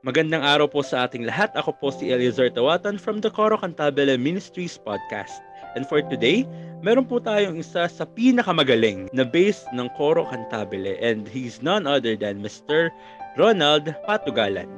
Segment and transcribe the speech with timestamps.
[0.00, 1.52] Magandang araw po sa ating lahat.
[1.52, 5.44] Ako po si Eliezer Tawatan from the Coro Cantabile Ministries Podcast.
[5.76, 6.48] And for today,
[6.80, 12.16] meron po tayong isa sa pinakamagaling na bass ng Coro Cantabile and he's none other
[12.16, 12.88] than Mr.
[13.36, 14.72] Ronald Patugalan.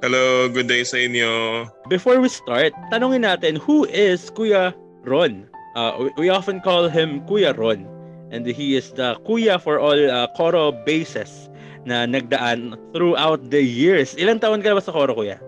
[0.00, 1.68] Hello, good day sa inyo.
[1.92, 4.72] Before we start, tanungin natin who is Kuya
[5.04, 5.44] Ron?
[5.76, 7.97] Uh, we often call him Kuya Ron
[8.30, 11.48] and he is the kuya for all uh, Coro basses
[11.88, 14.14] na nagdaan throughout the years.
[14.16, 15.40] Ilang taon ka ba sa Coro, kuya?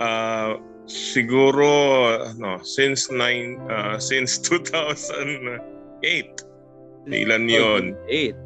[0.00, 0.56] Uh,
[0.86, 5.60] siguro no, since nine uh, since 2008.
[7.10, 7.96] Ilan 'yon?
[8.06, 8.36] 8.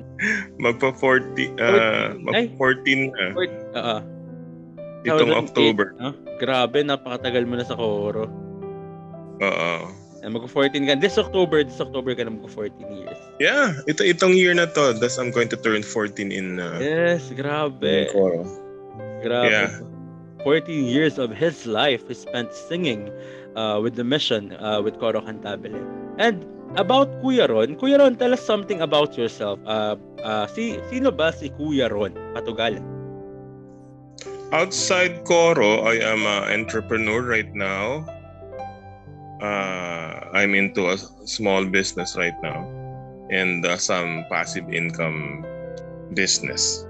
[0.62, 3.26] Magpa 40 uh, mag 14 na.
[3.34, 4.00] Uh, uh,
[5.04, 5.92] Itong October.
[6.00, 6.16] Huh?
[6.40, 8.24] Grabe, napakatagal mo na sa Coro.
[9.44, 9.44] Oo.
[9.44, 9.84] Uh,
[10.30, 10.94] mag-14 ka.
[10.96, 13.20] This October, this October ka na mag-14 years.
[13.42, 14.96] Yeah, ito itong year na to.
[14.96, 17.82] That's I'm going to turn 14 in uh, Yes, grabe.
[17.82, 18.42] In Coro.
[19.20, 19.50] Grabe.
[19.50, 19.70] Yeah.
[20.44, 23.08] 14 years of his life he spent singing
[23.56, 25.80] uh, with the mission uh, with Coro Cantabile.
[26.20, 26.44] And
[26.76, 29.58] about Kuya Ron, Kuya Ron, tell us something about yourself.
[29.64, 32.84] Uh, uh, si, sino ba si Kuya Ron Patugalan?
[34.52, 38.06] Outside Coro, I am an entrepreneur right now.
[39.40, 42.68] Uh, I'm into a small business right now
[43.30, 45.44] and uh, some passive income
[46.14, 46.86] business.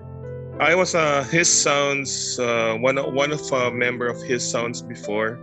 [0.60, 5.38] I was uh, his sounds uh, one one of a member of his sounds before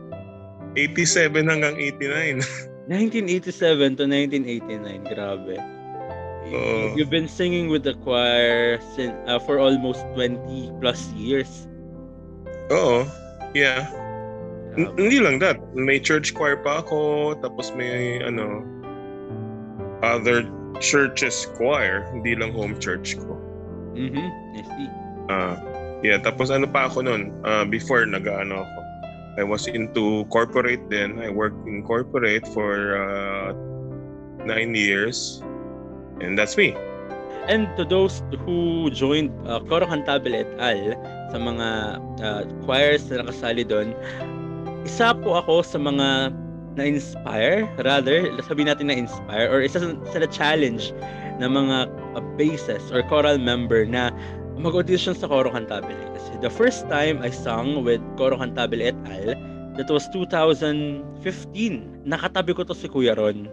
[0.75, 2.39] 87 hanggang 89.
[2.87, 5.59] 1987 to 1989, grabe.
[6.51, 11.67] Uh, You've been singing with the choir since, uh, for almost 20 plus years.
[12.71, 13.03] Oo.
[13.53, 13.91] Yeah.
[14.77, 15.59] N- hindi lang that.
[15.75, 18.63] May church choir pa ako, tapos may ano
[20.01, 20.47] other
[20.79, 23.37] churches choir, hindi lang home church ko.
[23.93, 24.27] Mhm.
[24.57, 24.87] I see.
[25.29, 25.55] Uh,
[26.01, 27.35] yeah, tapos ano pa ako noon?
[27.43, 28.79] Uh, before nag-ano ako.
[29.39, 31.19] I was into corporate then.
[31.23, 33.55] I worked in corporate for uh,
[34.43, 35.39] nine years.
[36.19, 36.75] And that's me.
[37.47, 40.99] And to those who joined uh, Coro Cantabile et al.
[41.31, 41.67] sa mga
[42.19, 43.95] uh, choirs na nakasali doon,
[44.85, 46.33] isa po ako sa mga
[46.79, 50.95] na-inspire, rather, sabihin natin na-inspire, or isa sa na-challenge
[51.37, 54.09] na mga uh, or choral member na
[54.55, 55.99] mag-audition sa Coro Cantabile.
[56.15, 59.35] Kasi the first time I sung with Coro Cantabile et al.,
[59.75, 61.03] that was 2015.
[62.05, 63.49] Nakatabi ko to si Kuya Ron.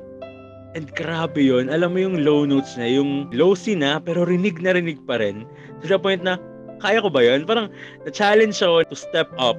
[0.77, 4.60] And grabe yon Alam mo yung low notes niya, yung low C na, pero rinig
[4.60, 5.49] na rinig pa rin.
[5.81, 6.37] To the point na,
[6.78, 7.49] kaya ko ba yun?
[7.49, 7.72] Parang
[8.05, 9.59] na-challenge ako to step up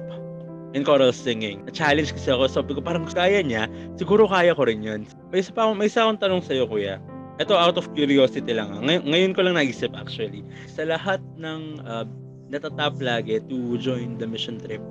[0.72, 1.62] in choral singing.
[1.66, 2.46] Na-challenge kasi ako.
[2.46, 3.66] Sabi ko, parang kaya niya.
[3.98, 5.02] Siguro kaya ko rin yun.
[5.34, 7.02] May isa, pa, may isa akong tanong sa'yo, kuya.
[7.42, 8.76] Ito, out of curiosity lang.
[8.84, 10.44] Ngay- ngayon ko lang naisip actually.
[10.70, 12.04] Sa lahat ng uh,
[12.52, 14.82] natatap lagi to join the mission trip,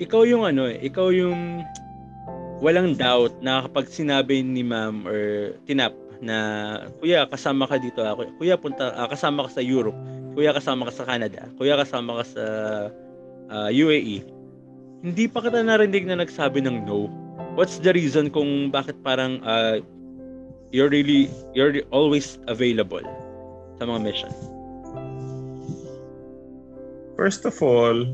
[0.00, 1.62] ikaw yung ano, ikaw yung
[2.60, 6.36] walang doubt na kapag sinabi ni ma'am or tinap na
[7.00, 9.96] kuya kasama ka dito ako kuya punta uh, kasama ka sa Europe
[10.36, 12.44] kuya kasama ka sa Canada kuya kasama ka sa
[13.48, 14.20] uh, ah, UAE
[15.00, 17.08] hindi pa kita narinig na nagsabi ng no.
[17.56, 19.80] What's the reason kung bakit parang uh,
[20.70, 23.02] you're really, you're always available
[23.80, 24.32] sa mga mission?
[27.16, 28.06] First of all,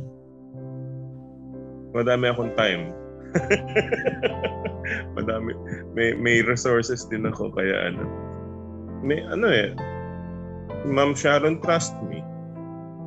[1.94, 2.91] madami akong time.
[5.18, 5.53] madami
[5.92, 8.04] may may resources din ako kaya ano
[9.03, 9.70] may ano eh
[10.86, 12.22] Ma'am Sharon trust me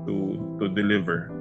[0.06, 1.32] to to deliver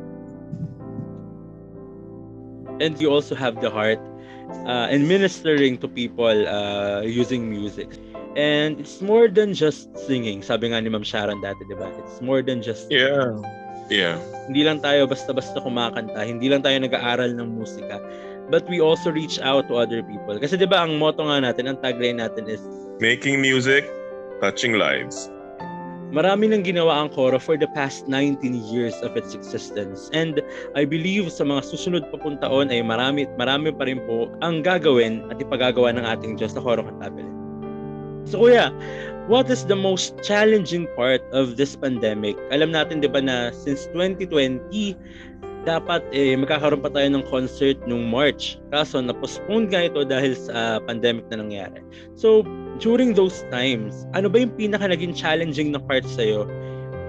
[2.81, 4.01] and you also have the heart
[4.67, 7.89] uh, in ministering to people uh, using music.
[8.37, 10.43] And it's more than just singing.
[10.43, 11.91] Sabi nga ni Ma'am Sharon dati, di ba?
[12.05, 13.35] It's more than just Yeah.
[13.91, 14.21] Yeah.
[14.47, 16.23] Hindi lang tayo basta-basta kumakanta.
[16.23, 17.99] Hindi lang tayo nag-aaral ng musika.
[18.49, 20.37] But we also reach out to other people.
[20.39, 22.63] Kasi di ba ang motto nga natin, ang tagline natin is
[22.99, 23.87] Making music,
[24.43, 25.31] touching lives.
[26.09, 28.41] Marami nang ginawa ang Coro for the past 19
[28.73, 30.09] years of its existence.
[30.17, 30.41] And
[30.73, 34.65] I believe sa mga susunod pa pong taon ay marami, marami pa rin po ang
[34.65, 37.29] gagawin at ipagagawa ng ating Diyos sa Coro Cantabile.
[38.25, 38.73] So kuya,
[39.29, 42.41] what is the most challenging part of this pandemic?
[42.57, 44.97] Alam natin 'di ba na since 2020
[45.69, 48.57] dapat eh, magkakaroon pa tayo ng concert nung March.
[48.73, 51.85] Kaso na-postpone nga ito dahil sa pandemic na nangyari.
[52.17, 52.41] So,
[52.79, 56.47] during those times, ano ba yung pinaka naging challenging na part sa'yo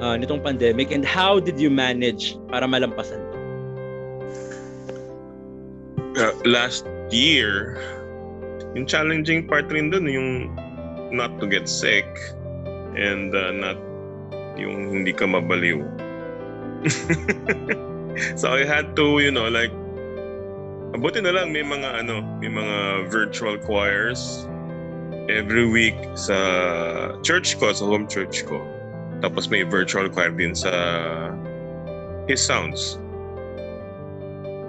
[0.01, 3.37] uh, nitong pandemic and how did you manage para malampasan to?
[6.19, 6.83] Uh, last
[7.13, 7.77] year,
[8.75, 10.51] yung challenging part rin dun, yung
[11.13, 12.05] not to get sick
[12.97, 13.77] and uh, not
[14.57, 15.79] yung hindi ka mabaliw.
[18.39, 19.71] so I had to, you know, like,
[20.89, 24.49] Abuti na lang may mga ano, may mga virtual choirs
[25.29, 26.35] every week sa
[27.21, 28.57] church ko, sa home church ko.
[29.21, 30.73] Tapos may virtual choir din sa
[32.25, 32.97] His Sounds.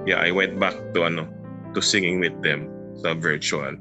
[0.04, 1.24] Yeah, I went back to ano,
[1.72, 2.68] to singing with them
[3.00, 3.72] sa virtual.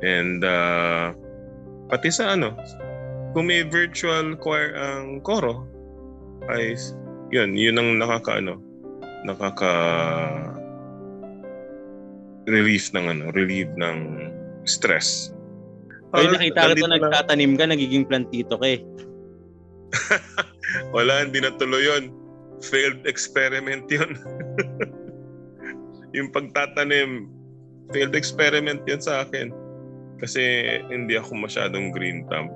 [0.00, 1.12] And uh,
[1.92, 2.56] pati sa ano,
[3.36, 5.68] kung may virtual choir ang koro,
[6.48, 6.72] ay
[7.28, 8.56] yun, yun ang nakaka ano,
[9.28, 9.72] nakaka
[12.48, 14.30] relief ng ano, relieve ng
[14.64, 15.34] stress.
[16.10, 18.80] Ay, nakita ko nagtatanim ka, nagiging plantito ka eh.
[20.94, 22.14] Wala, hindi natuloy yun.
[22.60, 24.18] Failed experiment yun.
[26.16, 27.30] yung pagtatanim,
[27.94, 29.54] failed experiment yan sa akin.
[30.18, 30.42] Kasi
[30.90, 32.50] hindi ako masyadong green thumb.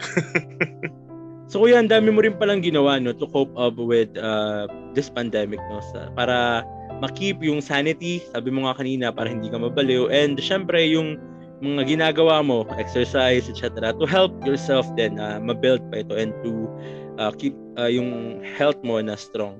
[1.50, 5.10] so kuya, ang dami mo rin palang ginawa no, to cope up with uh, this
[5.10, 5.60] pandemic.
[5.68, 6.64] No, sa, para
[7.02, 10.08] makip yung sanity, sabi mo nga kanina, para hindi ka mabaliw.
[10.08, 11.20] And syempre, yung
[11.62, 13.92] mga ginagawa mo, exercise, etc.
[13.96, 16.68] to help yourself then uh, mabuild pa ito and to
[17.16, 19.56] uh, keep uh, yung health mo na strong.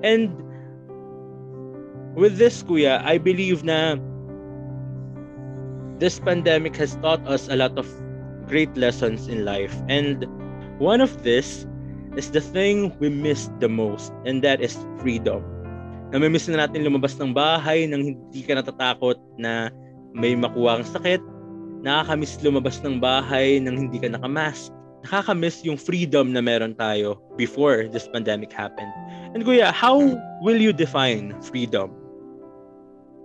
[0.00, 0.32] And
[2.16, 4.00] with this, kuya, I believe na
[6.00, 7.86] this pandemic has taught us a lot of
[8.48, 9.76] great lessons in life.
[9.92, 10.26] And
[10.80, 11.68] one of this
[12.16, 15.44] is the thing we missed the most, and that is freedom
[16.12, 19.72] namimiss na natin lumabas ng bahay nang hindi ka natatakot na
[20.12, 21.20] may makuha kang sakit.
[21.82, 24.70] Nakakamiss lumabas ng bahay nang hindi ka nakamask.
[25.02, 28.92] Nakakamiss yung freedom na meron tayo before this pandemic happened.
[29.34, 29.98] And Kuya, how
[30.44, 31.90] will you define freedom?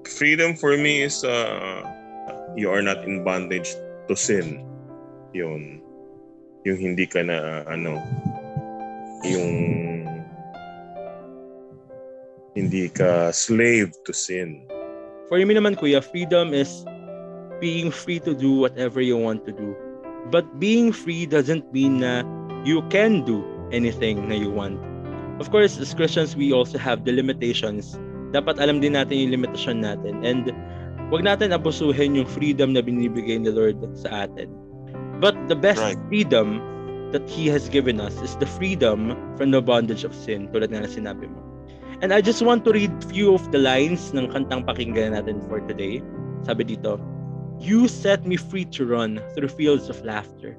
[0.08, 1.84] Freedom for me is uh,
[2.56, 3.76] you are not in bondage
[4.08, 4.64] to sin.
[5.36, 5.84] Yun.
[6.66, 8.02] Yung hindi ka na ano,
[9.28, 9.54] yung
[12.58, 14.66] hindi ka slave to sin.
[15.28, 16.88] For me naman, Kuya, freedom is
[17.60, 19.76] being free to do whatever you want to do.
[20.32, 22.24] But being free doesn't mean na
[22.64, 23.44] you can do
[23.76, 24.80] anything na you want.
[25.44, 28.00] Of course, as Christians, we also have the limitations.
[28.32, 30.24] Dapat alam din natin yung limitasyon natin.
[30.24, 30.56] And
[31.12, 34.48] wag natin abusuhin yung freedom na binibigay ni Lord sa atin.
[35.20, 36.00] But the best right.
[36.08, 36.64] freedom
[37.12, 40.88] that He has given us is the freedom from the bondage of sin, tulad nga
[40.88, 41.40] na sinabi mo.
[42.02, 45.66] And I just want to read few of the lines ng kantang pakinggan natin for
[45.66, 46.06] today.
[46.46, 47.02] Sabi dito,
[47.58, 50.54] You set me free to run through fields of laughter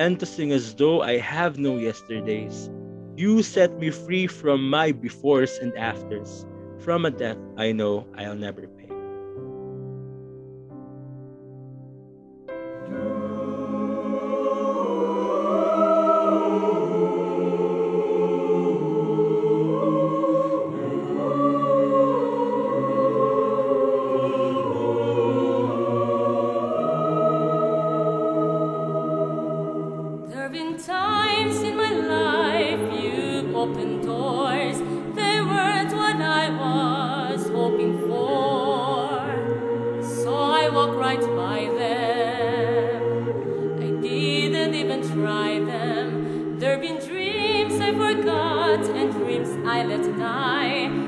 [0.00, 2.72] and to sing as though I have no yesterdays.
[3.20, 6.48] You set me free from my befores and afters,
[6.80, 8.64] from a death I know I'll never
[49.70, 51.07] I let die.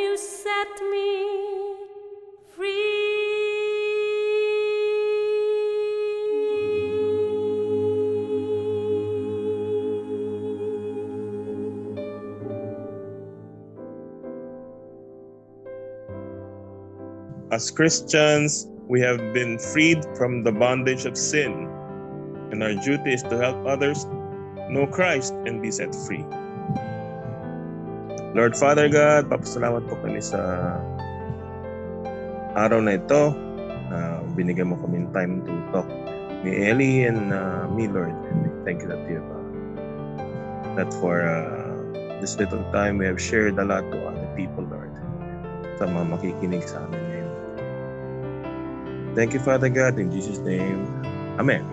[0.00, 1.76] You set me
[2.56, 3.20] free.
[17.52, 21.68] As Christians, we have been freed from the bondage of sin,
[22.50, 24.06] and our duty is to help others
[24.70, 26.24] know Christ and be set free.
[28.30, 30.38] Lord Father God, papasalamat po kami sa
[32.54, 33.34] araw na ito.
[33.90, 35.90] Uh, binigyan mo kami time to talk
[36.46, 38.14] ni Ellie and uh, me, Lord.
[38.30, 39.42] And thank you that you have, uh,
[40.78, 41.74] that for uh,
[42.22, 44.94] this little time we have shared a lot to other people, Lord.
[45.82, 47.30] Sa mga makikinig sa amin ngayon.
[49.18, 50.86] Thank you, Father God, in Jesus' name.
[51.34, 51.66] Amen.